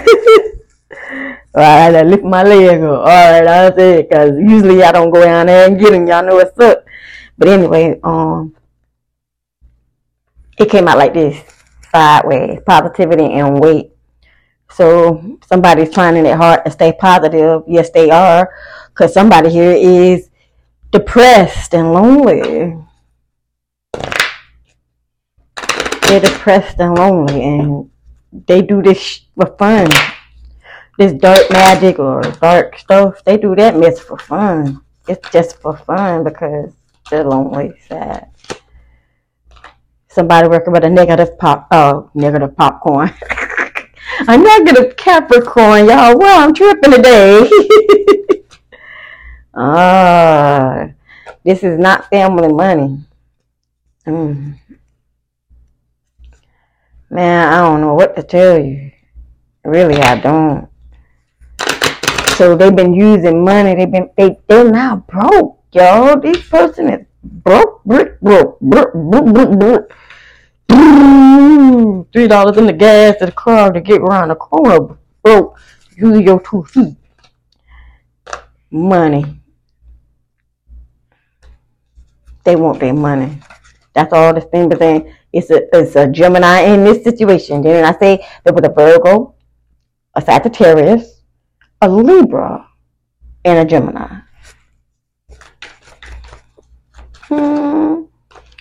All 1.54 1.62
right, 1.62 1.94
I 1.94 2.04
lift 2.04 2.24
my 2.24 2.44
leg 2.44 2.82
up. 2.82 3.00
All 3.00 3.06
right, 3.06 3.46
I 3.46 3.76
said 3.76 4.08
because 4.08 4.32
usually 4.40 4.84
I 4.84 4.94
don't 4.94 5.12
go 5.12 5.22
down 5.22 5.48
there 5.48 5.68
and 5.68 5.78
get 5.78 5.92
them. 5.92 6.08
Y'all 6.08 6.26
know 6.26 6.36
what's 6.36 6.58
up. 6.58 6.86
But 7.38 7.50
anyway, 7.50 8.00
um, 8.04 8.56
it 10.58 10.70
came 10.70 10.88
out 10.88 10.98
like 10.98 11.14
this, 11.14 11.44
sideways, 11.92 12.60
positivity 12.66 13.26
and 13.34 13.60
weight. 13.60 13.92
So 14.70 15.40
somebody's 15.46 15.94
finding 15.94 16.26
it 16.26 16.38
hard 16.38 16.64
to 16.64 16.72
stay 16.72 16.94
positive. 16.94 17.64
Yes, 17.68 17.90
they 17.90 18.10
are, 18.10 18.50
because 18.88 19.14
somebody 19.14 19.50
here 19.50 19.74
is 19.74 20.30
depressed 20.92 21.74
and 21.74 21.92
lonely. 21.92 22.78
They're 26.04 26.22
depressed 26.22 26.80
and 26.80 26.96
lonely, 26.96 27.44
and 27.44 27.90
they 28.48 28.62
do 28.62 28.82
this 28.82 29.26
for 29.36 29.54
fun 29.58 29.90
this 31.02 31.14
dark 31.14 31.50
magic 31.50 31.98
or 31.98 32.22
dark 32.22 32.78
stuff, 32.78 33.24
they 33.24 33.36
do 33.36 33.56
that 33.56 33.76
mess 33.76 34.00
for 34.00 34.20
fun. 34.20 34.82
It's 35.08 35.28
just 35.32 35.60
for 35.60 35.76
fun 35.76 36.24
because 36.24 36.72
they're 37.10 37.24
lonely, 37.24 37.74
sad. 37.88 38.30
Somebody 40.10 40.48
working 40.48 40.74
with 40.74 40.84
a 40.84 40.90
negative 40.90 41.40
pop, 41.40 41.68
oh, 41.72 42.12
negative 42.14 42.56
popcorn. 42.56 43.12
a 44.28 44.38
negative 44.38 44.96
Capricorn, 44.96 45.88
y'all. 45.88 46.20
Well, 46.20 46.44
I'm 46.44 46.54
tripping 46.54 46.92
today. 46.92 47.50
ah, 49.56 50.86
this 51.44 51.64
is 51.64 51.80
not 51.80 52.12
family 52.12 52.54
money. 52.54 53.00
Mm. 54.06 54.60
Man, 57.10 57.54
I 57.54 57.58
don't 57.58 57.82
know 57.82 57.96
what 57.96 58.16
to 58.18 58.22
tell 58.22 58.60
you. 58.64 58.92
Really, 59.66 60.00
I 60.00 60.20
don't. 60.20 60.71
So 62.42 62.56
they've 62.56 62.76
been 62.76 62.96
using 62.96 63.46
money. 63.46 63.76
They've 63.76 63.92
been 63.92 64.10
they 64.18 64.36
they're 64.48 64.72
now 64.72 65.06
broke, 65.08 65.60
y'all. 65.74 66.20
This 66.20 66.42
person 66.50 66.90
is 66.90 67.06
broke, 67.22 67.84
broke, 67.84 68.20
broke, 68.20 68.60
broke, 68.60 68.94
broke, 68.96 69.26
broke, 69.32 69.60
broke. 69.60 69.94
Three 72.12 72.28
dollars 72.28 72.58
in 72.58 72.66
the 72.66 72.74
gas 72.74 73.18
to 73.20 73.28
the 73.28 73.32
car 73.32 73.72
to 73.72 73.80
get 73.80 74.02
around 74.02 74.30
the 74.30 74.36
corner, 74.38 74.98
broke. 75.22 75.60
Use 75.96 76.22
your 76.22 76.40
two 76.42 76.64
feet. 76.64 76.98
Money. 78.72 79.40
They 82.44 82.56
want 82.56 82.80
their 82.80 82.96
money. 82.96 83.38
That's 83.94 84.12
all 84.14 84.34
this 84.34 84.46
thing 84.46 84.72
is 84.72 84.80
saying. 84.80 85.14
It's 85.32 85.52
a 85.52 85.62
it's 85.78 85.96
a 85.96 86.08
Gemini 86.08 86.62
in 86.62 86.86
this 86.86 87.04
situation. 87.04 87.62
Then 87.62 87.86
I 87.86 87.96
say 88.00 88.26
there 88.44 88.52
was 88.52 88.66
a 88.66 88.70
Virgo, 88.70 89.36
a 90.16 90.22
Sagittarius, 90.24 91.21
a 91.82 91.90
Libra, 91.90 92.68
and 93.44 93.60
a 93.60 93.66
Gemini. 93.66 94.20
Hmm. 97.24 98.04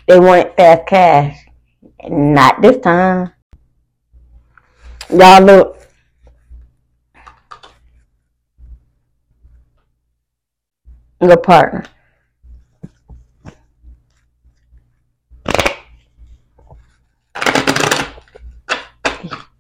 They 0.09 0.19
wanted 0.19 0.55
fast 0.57 0.87
cash. 0.87 1.47
Not 2.09 2.63
this 2.63 2.79
time. 2.79 3.33
Y'all 5.11 5.43
look. 5.43 5.77
Your 11.21 11.37
partner. 11.37 11.85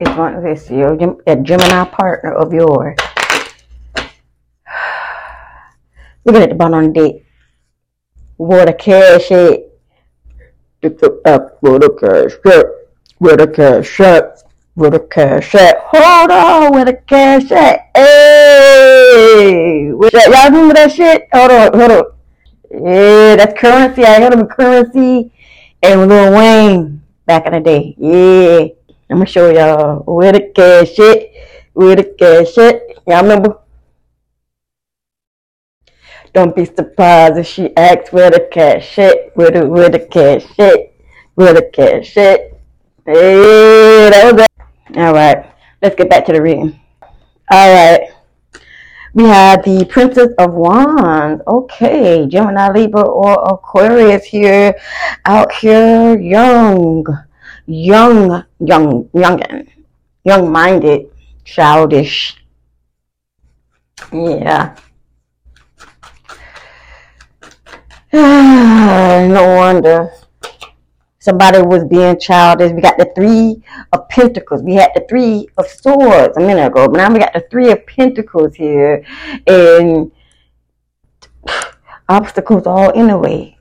It's 0.02 0.16
one 0.16 0.34
of 0.34 0.42
this 0.42 0.70
your 0.70 0.96
Gemini 0.96 1.84
partner 1.84 2.32
of 2.32 2.54
yours. 2.54 2.96
The 6.24 6.54
bottom 6.56 6.74
on. 6.74 7.22
Where 8.36 8.66
the 8.66 8.72
cash 8.72 9.30
at? 9.32 9.60
Pick 10.80 11.02
up 11.02 11.58
where 11.60 11.78
the 11.78 11.90
cash 11.90 12.34
at? 12.52 12.66
Where 13.18 13.36
the 13.36 13.46
cash 13.46 14.00
at? 14.00 14.42
Where 14.74 14.90
the 14.90 15.00
cash 15.00 15.54
at? 15.54 15.76
Hold 15.78 16.30
on, 16.30 16.72
where 16.72 16.84
the 16.84 16.94
cash 16.94 17.50
at? 17.50 17.90
Hey? 17.94 19.88
Y'all 19.88 20.50
remember 20.50 20.74
that 20.74 20.92
shit? 20.92 21.28
Hold 21.32 21.50
on, 21.50 21.78
hold 21.78 21.90
on. 21.90 22.04
Yeah, 22.70 23.36
that's 23.36 23.58
Curren$y. 23.60 24.04
I 24.04 24.20
heard 24.20 24.34
of 24.34 24.48
Curren$y 24.48 25.30
and 25.82 26.08
Lil 26.08 26.32
Wayne 26.32 27.02
back 27.26 27.46
in 27.46 27.52
the 27.52 27.60
day. 27.60 27.94
Yeah, 27.98 28.68
I'm 29.10 29.18
gonna 29.18 29.26
show 29.26 29.50
y'all 29.50 30.02
where 30.04 30.32
the 30.32 30.50
cash 30.54 30.98
at. 30.98 31.28
Where 31.72 31.96
the 31.96 32.04
cash 32.04 32.56
at? 32.58 32.82
Y'all 33.06 33.22
remember? 33.22 33.58
Don't 36.32 36.54
be 36.54 36.64
surprised 36.64 37.38
if 37.38 37.46
she 37.46 37.76
asks 37.76 38.12
where 38.12 38.30
the 38.30 38.48
cash 38.52 38.98
at, 38.98 39.36
where 39.36 39.50
the 39.50 39.66
where 39.66 39.88
the 39.88 39.98
cash 39.98 40.46
at, 40.58 40.92
where 41.34 41.52
the 41.52 41.68
cash 41.72 42.16
at. 42.16 42.40
Hey, 43.04 44.10
that 44.10 44.32
was 44.32 44.42
it. 44.44 44.96
All 44.96 45.12
right, 45.12 45.52
let's 45.82 45.96
get 45.96 46.08
back 46.08 46.26
to 46.26 46.32
the 46.32 46.40
reading. 46.40 46.78
All 47.50 47.74
right, 47.74 48.12
we 49.12 49.24
have 49.24 49.64
the 49.64 49.84
Princess 49.86 50.28
of 50.38 50.52
Wands. 50.52 51.42
Okay, 51.48 52.26
Gemini, 52.28 52.70
Libra, 52.70 53.02
or 53.02 53.32
Aquarius 53.52 54.24
here, 54.24 54.78
out 55.24 55.52
here, 55.52 56.16
young, 56.16 57.04
young, 57.66 58.44
young, 58.60 59.04
youngin, 59.12 59.68
young-minded, 60.22 61.10
childish. 61.44 62.36
Yeah. 64.12 64.76
no 68.12 69.54
wonder 69.56 70.12
somebody 71.20 71.62
was 71.62 71.84
being 71.84 72.18
childish. 72.18 72.72
We 72.72 72.80
got 72.80 72.98
the 72.98 73.12
three 73.14 73.62
of 73.92 74.08
pentacles. 74.08 74.62
We 74.62 74.74
had 74.74 74.90
the 74.94 75.06
three 75.08 75.46
of 75.56 75.68
swords 75.68 76.36
a 76.36 76.40
minute 76.40 76.66
ago, 76.66 76.88
but 76.88 76.96
now 76.96 77.12
we 77.12 77.20
got 77.20 77.34
the 77.34 77.46
three 77.50 77.70
of 77.70 77.86
pentacles 77.86 78.56
here, 78.56 79.04
and 79.46 80.10
obstacles 82.08 82.66
all 82.66 82.90
in 82.90 83.06
the 83.06 83.18
way. 83.18 83.58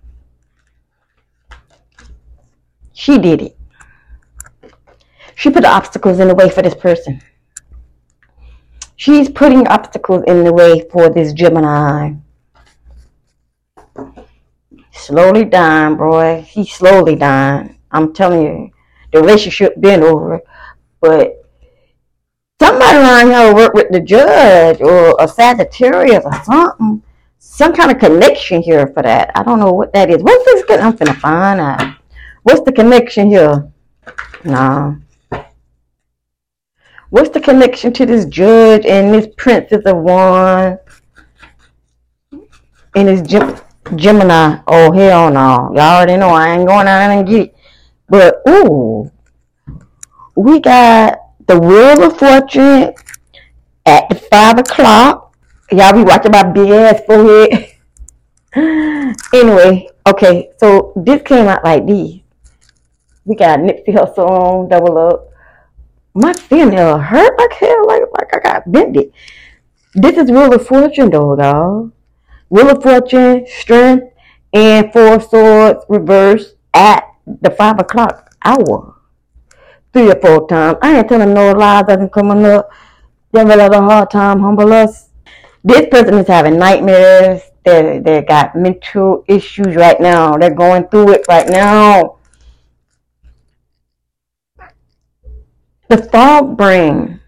She 2.93 3.17
did 3.17 3.41
it. 3.41 3.57
She 5.35 5.49
put 5.49 5.61
the 5.61 5.69
obstacles 5.69 6.19
in 6.19 6.27
the 6.27 6.35
way 6.35 6.49
for 6.49 6.61
this 6.61 6.75
person. 6.75 7.21
She's 8.97 9.29
putting 9.29 9.67
obstacles 9.67 10.23
in 10.27 10.43
the 10.43 10.51
way 10.51 10.85
for 10.91 11.09
this 11.09 11.31
Gemini 11.31 12.15
slowly 14.99 15.45
dying, 15.45 15.97
boy. 15.97 16.45
He's 16.47 16.71
slowly 16.71 17.15
dying. 17.15 17.79
I'm 17.91 18.13
telling 18.13 18.41
you, 18.41 18.71
the 19.11 19.19
relationship 19.19 19.79
been 19.79 20.03
over. 20.03 20.41
But 21.01 21.43
somebody 22.61 22.97
around 22.97 23.31
here 23.31 23.55
work 23.55 23.73
with 23.73 23.91
the 23.91 23.99
judge 24.01 24.81
or 24.81 25.15
a 25.19 25.27
Sagittarius 25.27 26.25
or 26.25 26.43
something. 26.43 27.03
Some 27.39 27.73
kind 27.73 27.91
of 27.91 27.99
connection 27.99 28.61
here 28.61 28.87
for 28.87 29.01
that. 29.03 29.31
I 29.35 29.43
don't 29.43 29.59
know 29.59 29.71
what 29.71 29.93
that 29.93 30.09
is. 30.09 30.21
What's 30.21 30.45
this? 30.45 30.63
I'm 30.79 30.93
finna 30.93 31.15
find 31.15 31.59
out. 31.59 31.95
What's 32.43 32.61
the 32.61 32.71
connection 32.71 33.29
here? 33.29 33.71
No. 34.43 34.97
What's 37.09 37.29
the 37.29 37.41
connection 37.41 37.91
to 37.93 38.05
this 38.05 38.25
judge 38.25 38.85
and 38.85 39.13
this 39.13 39.27
princess 39.35 39.83
of 39.85 39.97
one 39.97 40.77
and 42.95 43.07
this 43.07 43.27
Gem- 43.27 43.59
Gemini? 43.95 44.61
Oh 44.67 44.91
hell 44.91 45.31
no! 45.31 45.71
Y'all 45.73 45.97
already 45.97 46.17
know 46.17 46.29
I 46.29 46.57
ain't 46.57 46.67
going 46.67 46.87
out 46.87 47.11
and 47.11 47.27
get 47.27 47.41
it. 47.41 47.55
But 48.07 48.41
ooh, 48.47 49.11
we 50.35 50.59
got 50.59 51.19
the 51.47 51.59
Wheel 51.59 52.03
of 52.03 52.17
Fortune 52.17 52.93
at 53.85 54.09
the 54.09 54.15
five 54.15 54.59
o'clock. 54.59 55.35
Y'all 55.71 55.93
be 55.93 56.03
watching 56.03 56.31
my 56.31 56.43
big 56.43 56.69
ass 56.69 57.01
forehead. 57.05 57.69
anyway, 59.33 59.87
okay, 60.07 60.49
so 60.57 60.93
this 60.95 61.21
came 61.23 61.47
out 61.47 61.63
like 61.63 61.85
this. 61.85 62.19
We 63.25 63.35
got 63.35 63.59
Nipsey 63.59 63.89
Hussle 63.89 64.27
on 64.27 64.69
double 64.69 64.97
up. 64.97 65.29
My 66.13 66.33
fingernail 66.33 66.97
hurt 66.97 67.37
like 67.37 67.53
hell, 67.53 67.87
like 67.87 68.03
like 68.13 68.35
I 68.35 68.39
got 68.39 68.71
bended. 68.71 69.13
This 69.93 70.17
is 70.17 70.31
Wheel 70.31 70.53
of 70.53 70.65
Fortune 70.65 71.11
though, 71.11 71.37
y'all. 71.37 71.91
Wheel 72.49 72.69
of 72.69 72.81
Fortune, 72.81 73.45
Strength, 73.47 74.13
and 74.53 74.91
Four 74.91 75.21
Swords 75.21 75.85
reverse 75.87 76.53
at 76.73 77.03
the 77.25 77.51
five 77.51 77.79
o'clock 77.79 78.35
hour. 78.43 78.95
Three 79.93 80.11
or 80.11 80.19
four 80.19 80.47
times. 80.47 80.77
I 80.81 80.97
ain't 80.97 81.09
telling 81.09 81.33
no 81.33 81.51
lies 81.51 81.85
that 81.87 81.99
can 81.99 82.09
coming 82.09 82.45
up. 82.45 82.69
Devil 83.33 83.59
have 83.59 83.73
a 83.73 83.81
hard 83.81 84.09
time, 84.09 84.39
humble 84.39 84.73
us. 84.73 85.09
This 85.63 85.87
person 85.89 86.15
is 86.15 86.27
having 86.27 86.57
nightmares. 86.57 87.41
They 87.63 87.99
they 87.99 88.21
got 88.21 88.55
mental 88.55 89.23
issues 89.27 89.75
right 89.75 89.99
now. 89.99 90.37
They're 90.37 90.53
going 90.53 90.87
through 90.87 91.13
it 91.13 91.25
right 91.27 91.47
now. 91.47 92.17
The 95.89 95.97
fog 95.97 96.55
brain. 96.55 97.19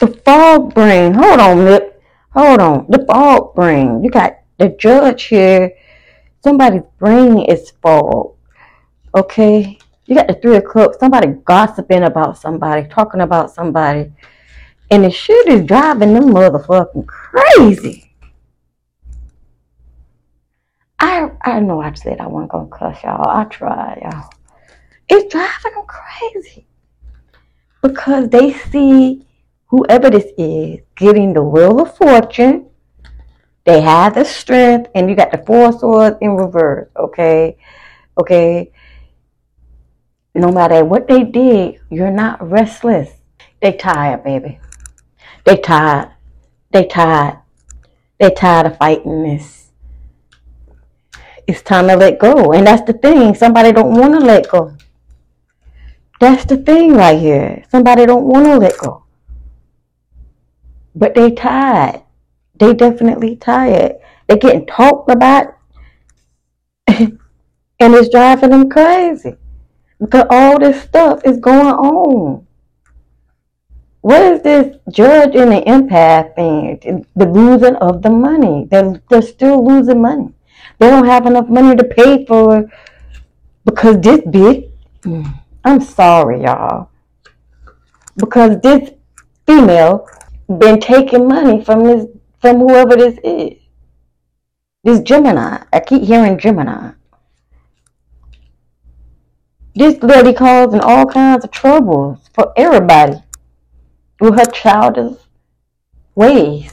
The 0.00 0.06
fog 0.06 0.74
brain. 0.74 1.14
Hold 1.14 1.40
on, 1.40 1.64
Nip. 1.64 1.93
Hold 2.34 2.60
on. 2.60 2.86
The 2.88 3.04
fog 3.06 3.54
brain. 3.54 4.02
You 4.02 4.10
got 4.10 4.38
the 4.58 4.70
judge 4.70 5.24
here. 5.24 5.72
Somebody's 6.42 6.82
brain 6.98 7.44
is 7.44 7.70
fog. 7.82 8.34
Okay? 9.14 9.78
You 10.06 10.14
got 10.14 10.26
the 10.26 10.34
three 10.34 10.56
o'clock. 10.56 10.96
Somebody 10.98 11.28
gossiping 11.44 12.02
about 12.02 12.36
somebody, 12.36 12.88
talking 12.88 13.20
about 13.20 13.52
somebody. 13.52 14.12
And 14.90 15.04
the 15.04 15.10
shit 15.10 15.48
is 15.48 15.64
driving 15.64 16.12
them 16.12 16.24
motherfucking 16.24 17.06
crazy. 17.06 18.12
I 20.98 21.30
I 21.42 21.60
know 21.60 21.80
I 21.80 21.92
said 21.94 22.20
I 22.20 22.26
wasn't 22.26 22.52
gonna 22.52 22.68
cuss 22.68 23.02
y'all. 23.02 23.28
I 23.28 23.44
tried, 23.44 24.00
y'all. 24.02 24.30
It's 25.08 25.32
driving 25.32 25.72
them 25.74 25.84
crazy 25.86 26.66
because 27.82 28.28
they 28.28 28.52
see 28.52 29.23
whoever 29.74 30.08
this 30.08 30.30
is 30.38 30.78
getting 30.94 31.32
the 31.32 31.42
wheel 31.42 31.80
of 31.80 31.96
fortune. 31.96 32.68
They 33.64 33.80
have 33.80 34.14
the 34.14 34.24
strength, 34.24 34.90
and 34.94 35.10
you 35.10 35.16
got 35.16 35.32
the 35.32 35.38
four 35.38 35.72
swords 35.72 36.16
in 36.20 36.36
reverse. 36.36 36.88
Okay, 36.96 37.56
okay. 38.16 38.70
No 40.34 40.52
matter 40.52 40.84
what 40.84 41.08
they 41.08 41.24
did, 41.24 41.80
you're 41.90 42.10
not 42.10 42.48
restless. 42.48 43.10
They 43.60 43.72
tired, 43.72 44.22
baby. 44.22 44.60
They 45.44 45.56
tired. 45.56 46.10
They 46.70 46.86
tired. 46.86 47.40
They 48.20 48.30
tired 48.30 48.66
of 48.66 48.78
fighting 48.78 49.22
this. 49.22 49.70
It's 51.46 51.62
time 51.62 51.88
to 51.88 51.96
let 51.96 52.18
go, 52.18 52.52
and 52.52 52.66
that's 52.66 52.86
the 52.86 52.92
thing. 52.92 53.34
Somebody 53.34 53.72
don't 53.72 53.98
want 53.98 54.14
to 54.14 54.20
let 54.20 54.48
go. 54.48 54.76
That's 56.20 56.44
the 56.44 56.58
thing 56.58 56.94
right 56.94 57.18
here. 57.18 57.64
Somebody 57.70 58.06
don't 58.06 58.24
want 58.24 58.46
to 58.46 58.56
let 58.56 58.78
go. 58.78 59.03
But 60.94 61.14
they 61.14 61.32
tired. 61.32 62.02
They 62.58 62.72
definitely 62.72 63.36
tired. 63.36 63.96
They're 64.26 64.38
getting 64.38 64.66
talked 64.66 65.10
about 65.10 65.54
and 66.86 67.18
it's 67.80 68.08
driving 68.08 68.50
them 68.50 68.70
crazy. 68.70 69.36
Because 70.00 70.26
all 70.30 70.58
this 70.58 70.82
stuff 70.82 71.20
is 71.24 71.38
going 71.38 71.66
on. 71.66 72.46
What 74.00 74.22
is 74.22 74.42
this 74.42 74.76
judge 74.90 75.34
and 75.34 75.50
the 75.50 75.62
empath 75.62 76.34
thing? 76.36 77.06
The 77.16 77.26
losing 77.26 77.76
of 77.76 78.02
the 78.02 78.10
money. 78.10 78.66
They're, 78.70 79.00
they're 79.08 79.22
still 79.22 79.66
losing 79.66 80.02
money. 80.02 80.34
They 80.78 80.90
don't 80.90 81.06
have 81.06 81.26
enough 81.26 81.48
money 81.48 81.74
to 81.76 81.84
pay 81.84 82.26
for 82.26 82.70
because 83.64 84.00
this 84.00 84.20
bitch. 84.20 84.70
I'm 85.64 85.80
sorry, 85.80 86.42
y'all. 86.42 86.90
Because 88.16 88.60
this 88.60 88.90
female 89.46 90.06
been 90.48 90.80
taking 90.80 91.28
money 91.28 91.64
from 91.64 91.84
this 91.84 92.06
from 92.40 92.58
whoever 92.58 92.96
this 92.96 93.18
is. 93.24 93.58
This 94.82 95.00
Gemini. 95.00 95.64
I 95.72 95.80
keep 95.80 96.02
hearing 96.02 96.38
Gemini. 96.38 96.92
This 99.74 100.00
lady 100.02 100.34
causing 100.34 100.80
all 100.80 101.06
kinds 101.06 101.44
of 101.44 101.50
troubles 101.50 102.18
for 102.34 102.52
everybody 102.56 103.16
with 104.20 104.38
her 104.38 104.46
childish 104.46 105.18
ways. 106.14 106.72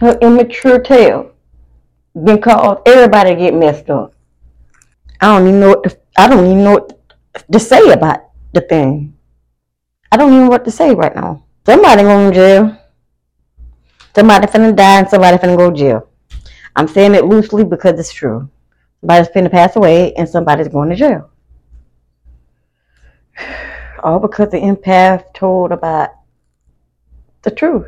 Her 0.00 0.18
immature 0.20 0.80
been 0.80 2.40
caused 2.40 2.80
everybody 2.86 3.36
get 3.36 3.54
messed 3.54 3.88
up. 3.90 4.14
I 5.20 5.38
don't 5.38 5.48
even 5.48 5.60
know 5.60 5.68
what 5.68 5.84
to, 5.84 5.98
I 6.16 6.28
don't 6.28 6.46
even 6.46 6.64
know 6.64 6.72
what 6.72 7.14
to 7.52 7.60
say 7.60 7.90
about 7.90 8.30
the 8.52 8.62
thing. 8.62 9.16
I 10.10 10.16
don't 10.16 10.32
even 10.32 10.44
know 10.44 10.50
what 10.50 10.64
to 10.64 10.70
say 10.70 10.94
right 10.94 11.14
now. 11.14 11.44
Somebody 11.66 12.02
going 12.02 12.32
to 12.32 12.34
jail. 12.34 12.76
Somebody 14.14 14.46
finna 14.46 14.74
die 14.74 14.98
and 14.98 15.08
somebody 15.08 15.36
finna 15.36 15.56
go 15.56 15.70
to 15.70 15.76
jail. 15.76 16.08
I'm 16.76 16.88
saying 16.88 17.14
it 17.14 17.24
loosely 17.24 17.64
because 17.64 17.98
it's 17.98 18.12
true. 18.12 18.48
Somebody's 19.00 19.28
finna 19.28 19.50
pass 19.50 19.76
away 19.76 20.12
and 20.14 20.28
somebody's 20.28 20.68
going 20.68 20.90
to 20.90 20.96
jail. 20.96 21.30
All 24.02 24.18
because 24.18 24.50
the 24.50 24.58
empath 24.58 25.32
told 25.34 25.72
about 25.72 26.10
the 27.42 27.50
truth. 27.50 27.86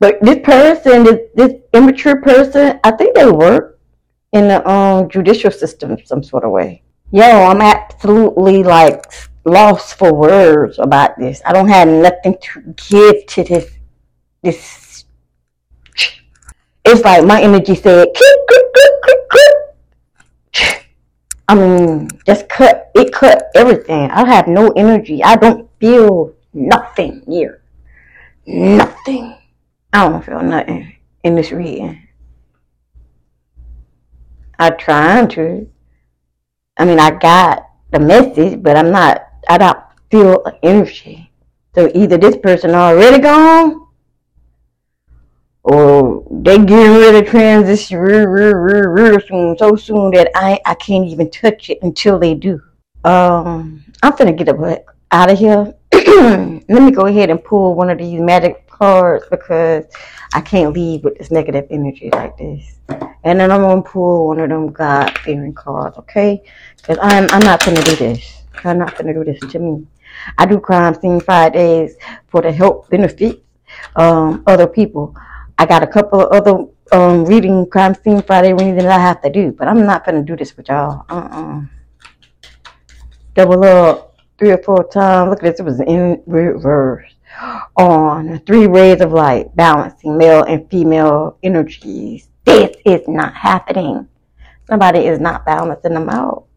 But 0.00 0.18
this 0.22 0.38
person, 0.44 1.04
this, 1.04 1.20
this 1.34 1.52
immature 1.72 2.20
person, 2.20 2.78
I 2.84 2.90
think 2.92 3.14
they 3.14 3.30
work 3.30 3.80
in 4.32 4.48
the 4.48 4.68
um, 4.68 5.08
judicial 5.08 5.50
system 5.50 5.96
some 6.04 6.22
sort 6.22 6.44
of 6.44 6.50
way. 6.50 6.82
Yo, 7.10 7.24
I'm 7.24 7.60
absolutely 7.60 8.62
like 8.62 9.04
lost 9.48 9.94
for 9.94 10.12
words 10.14 10.78
about 10.78 11.18
this. 11.18 11.42
I 11.44 11.52
don't 11.52 11.68
have 11.68 11.88
nothing 11.88 12.36
to 12.40 12.74
give 12.76 13.26
to 13.26 13.44
this. 13.44 13.70
This. 14.42 15.04
It's 16.84 17.02
like 17.02 17.24
my 17.24 17.42
energy 17.42 17.74
said, 17.74 18.08
I 21.48 21.54
mean, 21.54 22.08
just 22.26 22.48
cut. 22.48 22.90
It 22.94 23.12
cut 23.12 23.50
everything. 23.54 24.10
I 24.10 24.26
have 24.28 24.48
no 24.48 24.68
energy. 24.70 25.22
I 25.24 25.36
don't 25.36 25.68
feel 25.80 26.34
nothing 26.52 27.22
here. 27.26 27.62
Nothing. 28.46 29.34
I 29.92 30.08
don't 30.08 30.24
feel 30.24 30.42
nothing 30.42 30.96
in 31.24 31.34
this 31.34 31.50
reading. 31.50 32.06
I 34.58 34.70
trying 34.70 35.28
to. 35.28 35.68
I 36.76 36.84
mean, 36.84 37.00
I 37.00 37.10
got 37.10 37.66
the 37.90 37.98
message, 37.98 38.62
but 38.62 38.76
I'm 38.76 38.90
not. 38.90 39.27
I 39.48 39.58
don't 39.58 39.78
feel 40.10 40.44
energy. 40.62 41.30
So 41.74 41.90
either 41.94 42.18
this 42.18 42.36
person 42.36 42.74
already 42.74 43.18
gone, 43.20 43.86
or 45.62 46.26
they 46.30 46.58
getting 46.58 46.98
ready 46.98 47.24
to 47.24 47.30
transition 47.30 47.98
real, 47.98 48.26
real, 48.26 48.54
real, 48.54 48.88
real 48.88 49.20
soon, 49.20 49.58
so 49.58 49.76
soon 49.76 50.10
that 50.12 50.30
I 50.34 50.58
I 50.64 50.74
can't 50.74 51.04
even 51.06 51.30
touch 51.30 51.70
it 51.70 51.78
until 51.82 52.18
they 52.18 52.34
do. 52.34 52.60
Um, 53.04 53.84
I'm 54.02 54.16
gonna 54.16 54.32
get 54.32 54.48
up 54.48 54.84
out 55.10 55.30
of 55.30 55.38
here. 55.38 55.74
Let 55.92 56.82
me 56.82 56.90
go 56.90 57.06
ahead 57.06 57.30
and 57.30 57.42
pull 57.42 57.74
one 57.74 57.90
of 57.90 57.98
these 57.98 58.20
magic 58.20 58.66
cards 58.68 59.24
because 59.30 59.84
I 60.34 60.40
can't 60.40 60.72
leave 60.74 61.04
with 61.04 61.18
this 61.18 61.30
negative 61.30 61.66
energy 61.70 62.10
like 62.12 62.36
this. 62.36 62.78
And 63.24 63.40
then 63.40 63.50
I'm 63.50 63.60
gonna 63.60 63.82
pull 63.82 64.28
one 64.28 64.40
of 64.40 64.48
them 64.48 64.72
God 64.72 65.18
fearing 65.18 65.54
cards, 65.54 65.98
okay? 65.98 66.42
Because 66.76 66.98
I'm 67.00 67.26
I'm 67.30 67.42
not 67.42 67.64
gonna 67.64 67.82
do 67.82 67.96
this. 67.96 68.37
I'm 68.64 68.78
not 68.78 68.96
gonna 68.96 69.14
do 69.14 69.24
this 69.24 69.40
to 69.52 69.58
me. 69.58 69.86
I 70.36 70.46
do 70.46 70.60
crime 70.60 70.94
scene 70.94 71.20
Fridays 71.20 71.96
for 72.28 72.42
the 72.42 72.52
help 72.52 72.88
benefit 72.90 73.42
um, 73.96 74.42
other 74.46 74.66
people. 74.66 75.14
I 75.58 75.66
got 75.66 75.82
a 75.82 75.86
couple 75.86 76.20
of 76.20 76.32
other 76.32 76.64
um, 76.92 77.24
reading 77.24 77.66
Crime 77.66 77.94
Scene 77.94 78.22
Friday 78.22 78.52
reading 78.52 78.76
that 78.76 78.86
I 78.86 78.98
have 78.98 79.20
to 79.22 79.30
do, 79.30 79.52
but 79.52 79.68
I'm 79.68 79.84
not 79.84 80.04
gonna 80.04 80.22
do 80.22 80.36
this 80.36 80.56
with 80.56 80.68
y'all. 80.68 81.04
Uh-uh. 81.08 81.62
Double 83.34 83.64
up 83.64 84.16
three 84.38 84.50
or 84.50 84.62
four 84.62 84.88
times. 84.88 85.30
Look 85.30 85.44
at 85.44 85.56
this. 85.56 85.60
It 85.60 85.64
was 85.64 85.80
in 85.80 86.22
reverse 86.26 87.12
on 87.76 88.38
three 88.40 88.66
rays 88.66 89.00
of 89.00 89.12
light, 89.12 89.54
balancing 89.54 90.16
male 90.16 90.42
and 90.44 90.68
female 90.70 91.38
energies. 91.42 92.28
This 92.44 92.76
is 92.84 93.06
not 93.06 93.34
happening. 93.34 94.08
Somebody 94.68 95.00
is 95.00 95.20
not 95.20 95.44
balancing 95.46 95.94
them 95.94 96.08
out. 96.08 96.47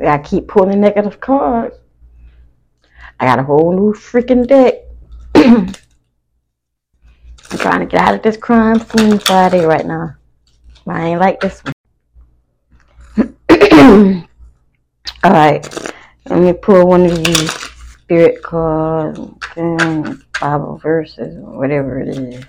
I 0.00 0.18
keep 0.18 0.48
pulling 0.48 0.80
negative 0.80 1.20
cards. 1.20 1.76
I 3.18 3.24
got 3.24 3.38
a 3.38 3.42
whole 3.42 3.72
new 3.72 3.94
freaking 3.94 4.46
deck. 4.46 4.74
I'm 5.34 5.72
trying 7.58 7.80
to 7.80 7.86
get 7.86 8.00
out 8.00 8.14
of 8.14 8.22
this 8.22 8.36
crime 8.36 8.78
scene 8.80 9.18
Friday 9.18 9.64
right 9.64 9.86
now. 9.86 10.16
I 10.86 11.06
ain't 11.08 11.20
like 11.20 11.40
this 11.40 11.62
one. 11.64 11.72
All 15.24 15.32
right, 15.32 15.92
let 16.28 16.40
me 16.40 16.52
pull 16.52 16.86
one 16.86 17.06
of 17.06 17.24
these 17.24 17.50
spirit 17.50 18.42
cards, 18.42 19.18
Bible 20.40 20.78
verses, 20.82 21.36
whatever 21.38 22.00
it 22.00 22.08
is. 22.08 22.44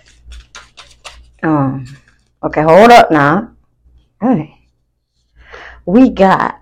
Um, 1.42 1.86
okay, 2.44 2.62
hold 2.62 2.92
up 2.92 3.10
now. 3.10 3.56
Right, 4.22 4.54
we 5.86 6.10
got 6.10 6.62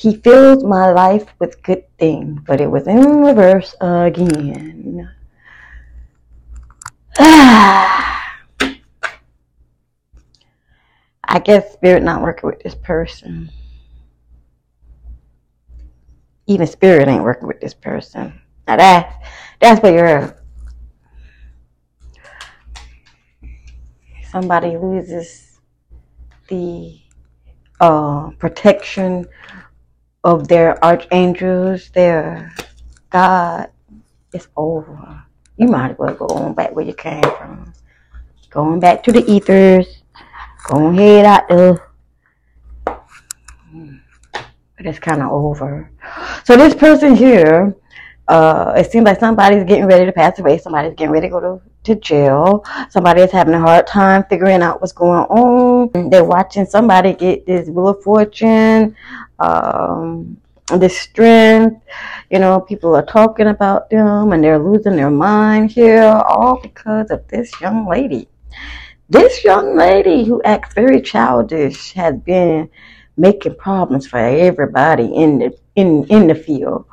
he 0.00 0.16
filled 0.16 0.66
my 0.66 0.90
life 0.90 1.26
with 1.38 1.62
good 1.62 1.84
things, 1.98 2.40
but 2.46 2.58
it 2.58 2.70
was 2.70 2.86
in 2.86 3.20
reverse 3.20 3.74
again. 3.82 5.10
I 7.18 8.18
guess 11.44 11.74
spirit 11.74 12.02
not 12.02 12.22
working 12.22 12.48
with 12.48 12.60
this 12.60 12.74
person. 12.74 13.50
Even 16.46 16.66
spirit 16.66 17.06
ain't 17.06 17.22
working 17.22 17.46
with 17.46 17.60
this 17.60 17.74
person. 17.74 18.40
Now 18.66 18.76
that's 18.76 19.14
that's 19.60 19.82
where 19.82 19.92
you're 19.92 20.34
somebody 24.30 24.78
loses 24.78 25.60
the 26.48 26.98
uh, 27.80 28.30
protection 28.38 29.26
of 30.24 30.48
their 30.48 30.82
archangels, 30.84 31.90
their 31.90 32.52
God, 33.10 33.70
it's 34.32 34.48
over. 34.56 35.22
You 35.56 35.68
might 35.68 35.92
as 35.92 35.98
well 35.98 36.14
go 36.14 36.26
on 36.26 36.54
back 36.54 36.74
where 36.74 36.84
you 36.84 36.94
came 36.94 37.22
from. 37.22 37.72
Going 38.50 38.80
back 38.80 39.02
to 39.04 39.12
the 39.12 39.28
ethers. 39.30 40.02
Go 40.68 40.88
ahead 40.88 41.24
out 41.24 41.48
there. 41.48 41.90
But 42.84 44.86
it's 44.86 44.98
kind 44.98 45.22
of 45.22 45.30
over. 45.30 45.90
So 46.44 46.56
this 46.56 46.74
person 46.74 47.14
here, 47.14 47.74
uh, 48.28 48.74
it 48.76 48.90
seems 48.90 49.04
like 49.04 49.20
somebody's 49.20 49.64
getting 49.64 49.86
ready 49.86 50.06
to 50.06 50.12
pass 50.12 50.38
away. 50.38 50.58
Somebody's 50.58 50.94
getting 50.94 51.12
ready 51.12 51.28
to 51.28 51.30
go 51.30 51.40
to, 51.40 51.62
to 51.84 51.94
jail. 51.96 52.64
Somebody 52.90 53.22
is 53.22 53.30
having 53.30 53.54
a 53.54 53.60
hard 53.60 53.86
time 53.86 54.24
figuring 54.28 54.62
out 54.62 54.80
what's 54.80 54.92
going 54.92 55.24
on. 55.24 56.10
They're 56.10 56.24
watching 56.24 56.66
somebody 56.66 57.12
get 57.14 57.46
this 57.46 57.68
Wheel 57.68 57.88
of 57.88 58.02
Fortune 58.02 58.96
um, 59.38 60.36
the 60.78 60.88
strength. 60.88 61.82
You 62.30 62.38
know, 62.38 62.60
people 62.60 62.94
are 62.94 63.04
talking 63.04 63.48
about 63.48 63.90
them 63.90 64.32
and 64.32 64.44
they're 64.44 64.58
losing 64.58 64.96
their 64.96 65.10
mind 65.10 65.70
here, 65.70 66.02
all 66.02 66.60
because 66.60 67.10
of 67.10 67.26
this 67.28 67.50
young 67.60 67.88
lady. 67.88 68.28
This 69.08 69.42
young 69.42 69.76
lady 69.76 70.24
who 70.24 70.40
acts 70.42 70.74
very 70.74 71.00
childish 71.00 71.92
has 71.94 72.16
been 72.18 72.70
making 73.16 73.56
problems 73.56 74.06
for 74.06 74.18
everybody 74.18 75.12
in 75.14 75.38
the 75.40 75.58
in 75.74 76.04
in 76.04 76.28
the 76.28 76.34
field. 76.34 76.86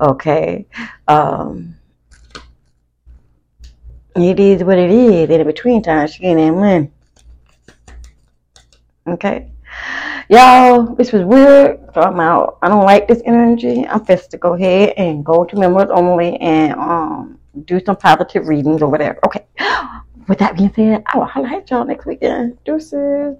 Okay. 0.00 0.66
Um, 1.08 1.74
it 4.16 4.40
is 4.40 4.64
what 4.64 4.78
it 4.78 4.90
is. 4.90 5.30
In 5.30 5.46
between 5.46 5.82
times, 5.82 6.14
she 6.14 6.20
getting 6.20 6.58
money. 6.58 6.90
Okay. 9.06 9.50
Y'all, 10.28 10.94
this 10.94 11.12
was 11.12 11.22
weird. 11.22 11.78
So 11.94 12.00
I'm 12.00 12.18
out. 12.20 12.58
I 12.62 12.68
don't 12.68 12.84
like 12.84 13.06
this 13.08 13.22
energy. 13.24 13.86
I'm 13.86 14.04
fist 14.04 14.30
to 14.32 14.38
go 14.38 14.54
ahead 14.54 14.94
and 14.96 15.24
go 15.24 15.44
to 15.44 15.56
members 15.56 15.88
only 15.90 16.36
and 16.38 16.74
um 16.74 17.38
do 17.64 17.80
some 17.84 17.96
positive 17.96 18.48
readings 18.48 18.82
or 18.82 18.90
whatever. 18.90 19.18
Okay. 19.26 19.44
With 20.28 20.38
that 20.38 20.56
being 20.56 20.72
said, 20.74 21.04
I 21.06 21.18
will 21.18 21.24
highlight 21.24 21.70
y'all 21.70 21.84
next 21.84 22.06
weekend. 22.06 22.58
Deuces. 22.64 23.34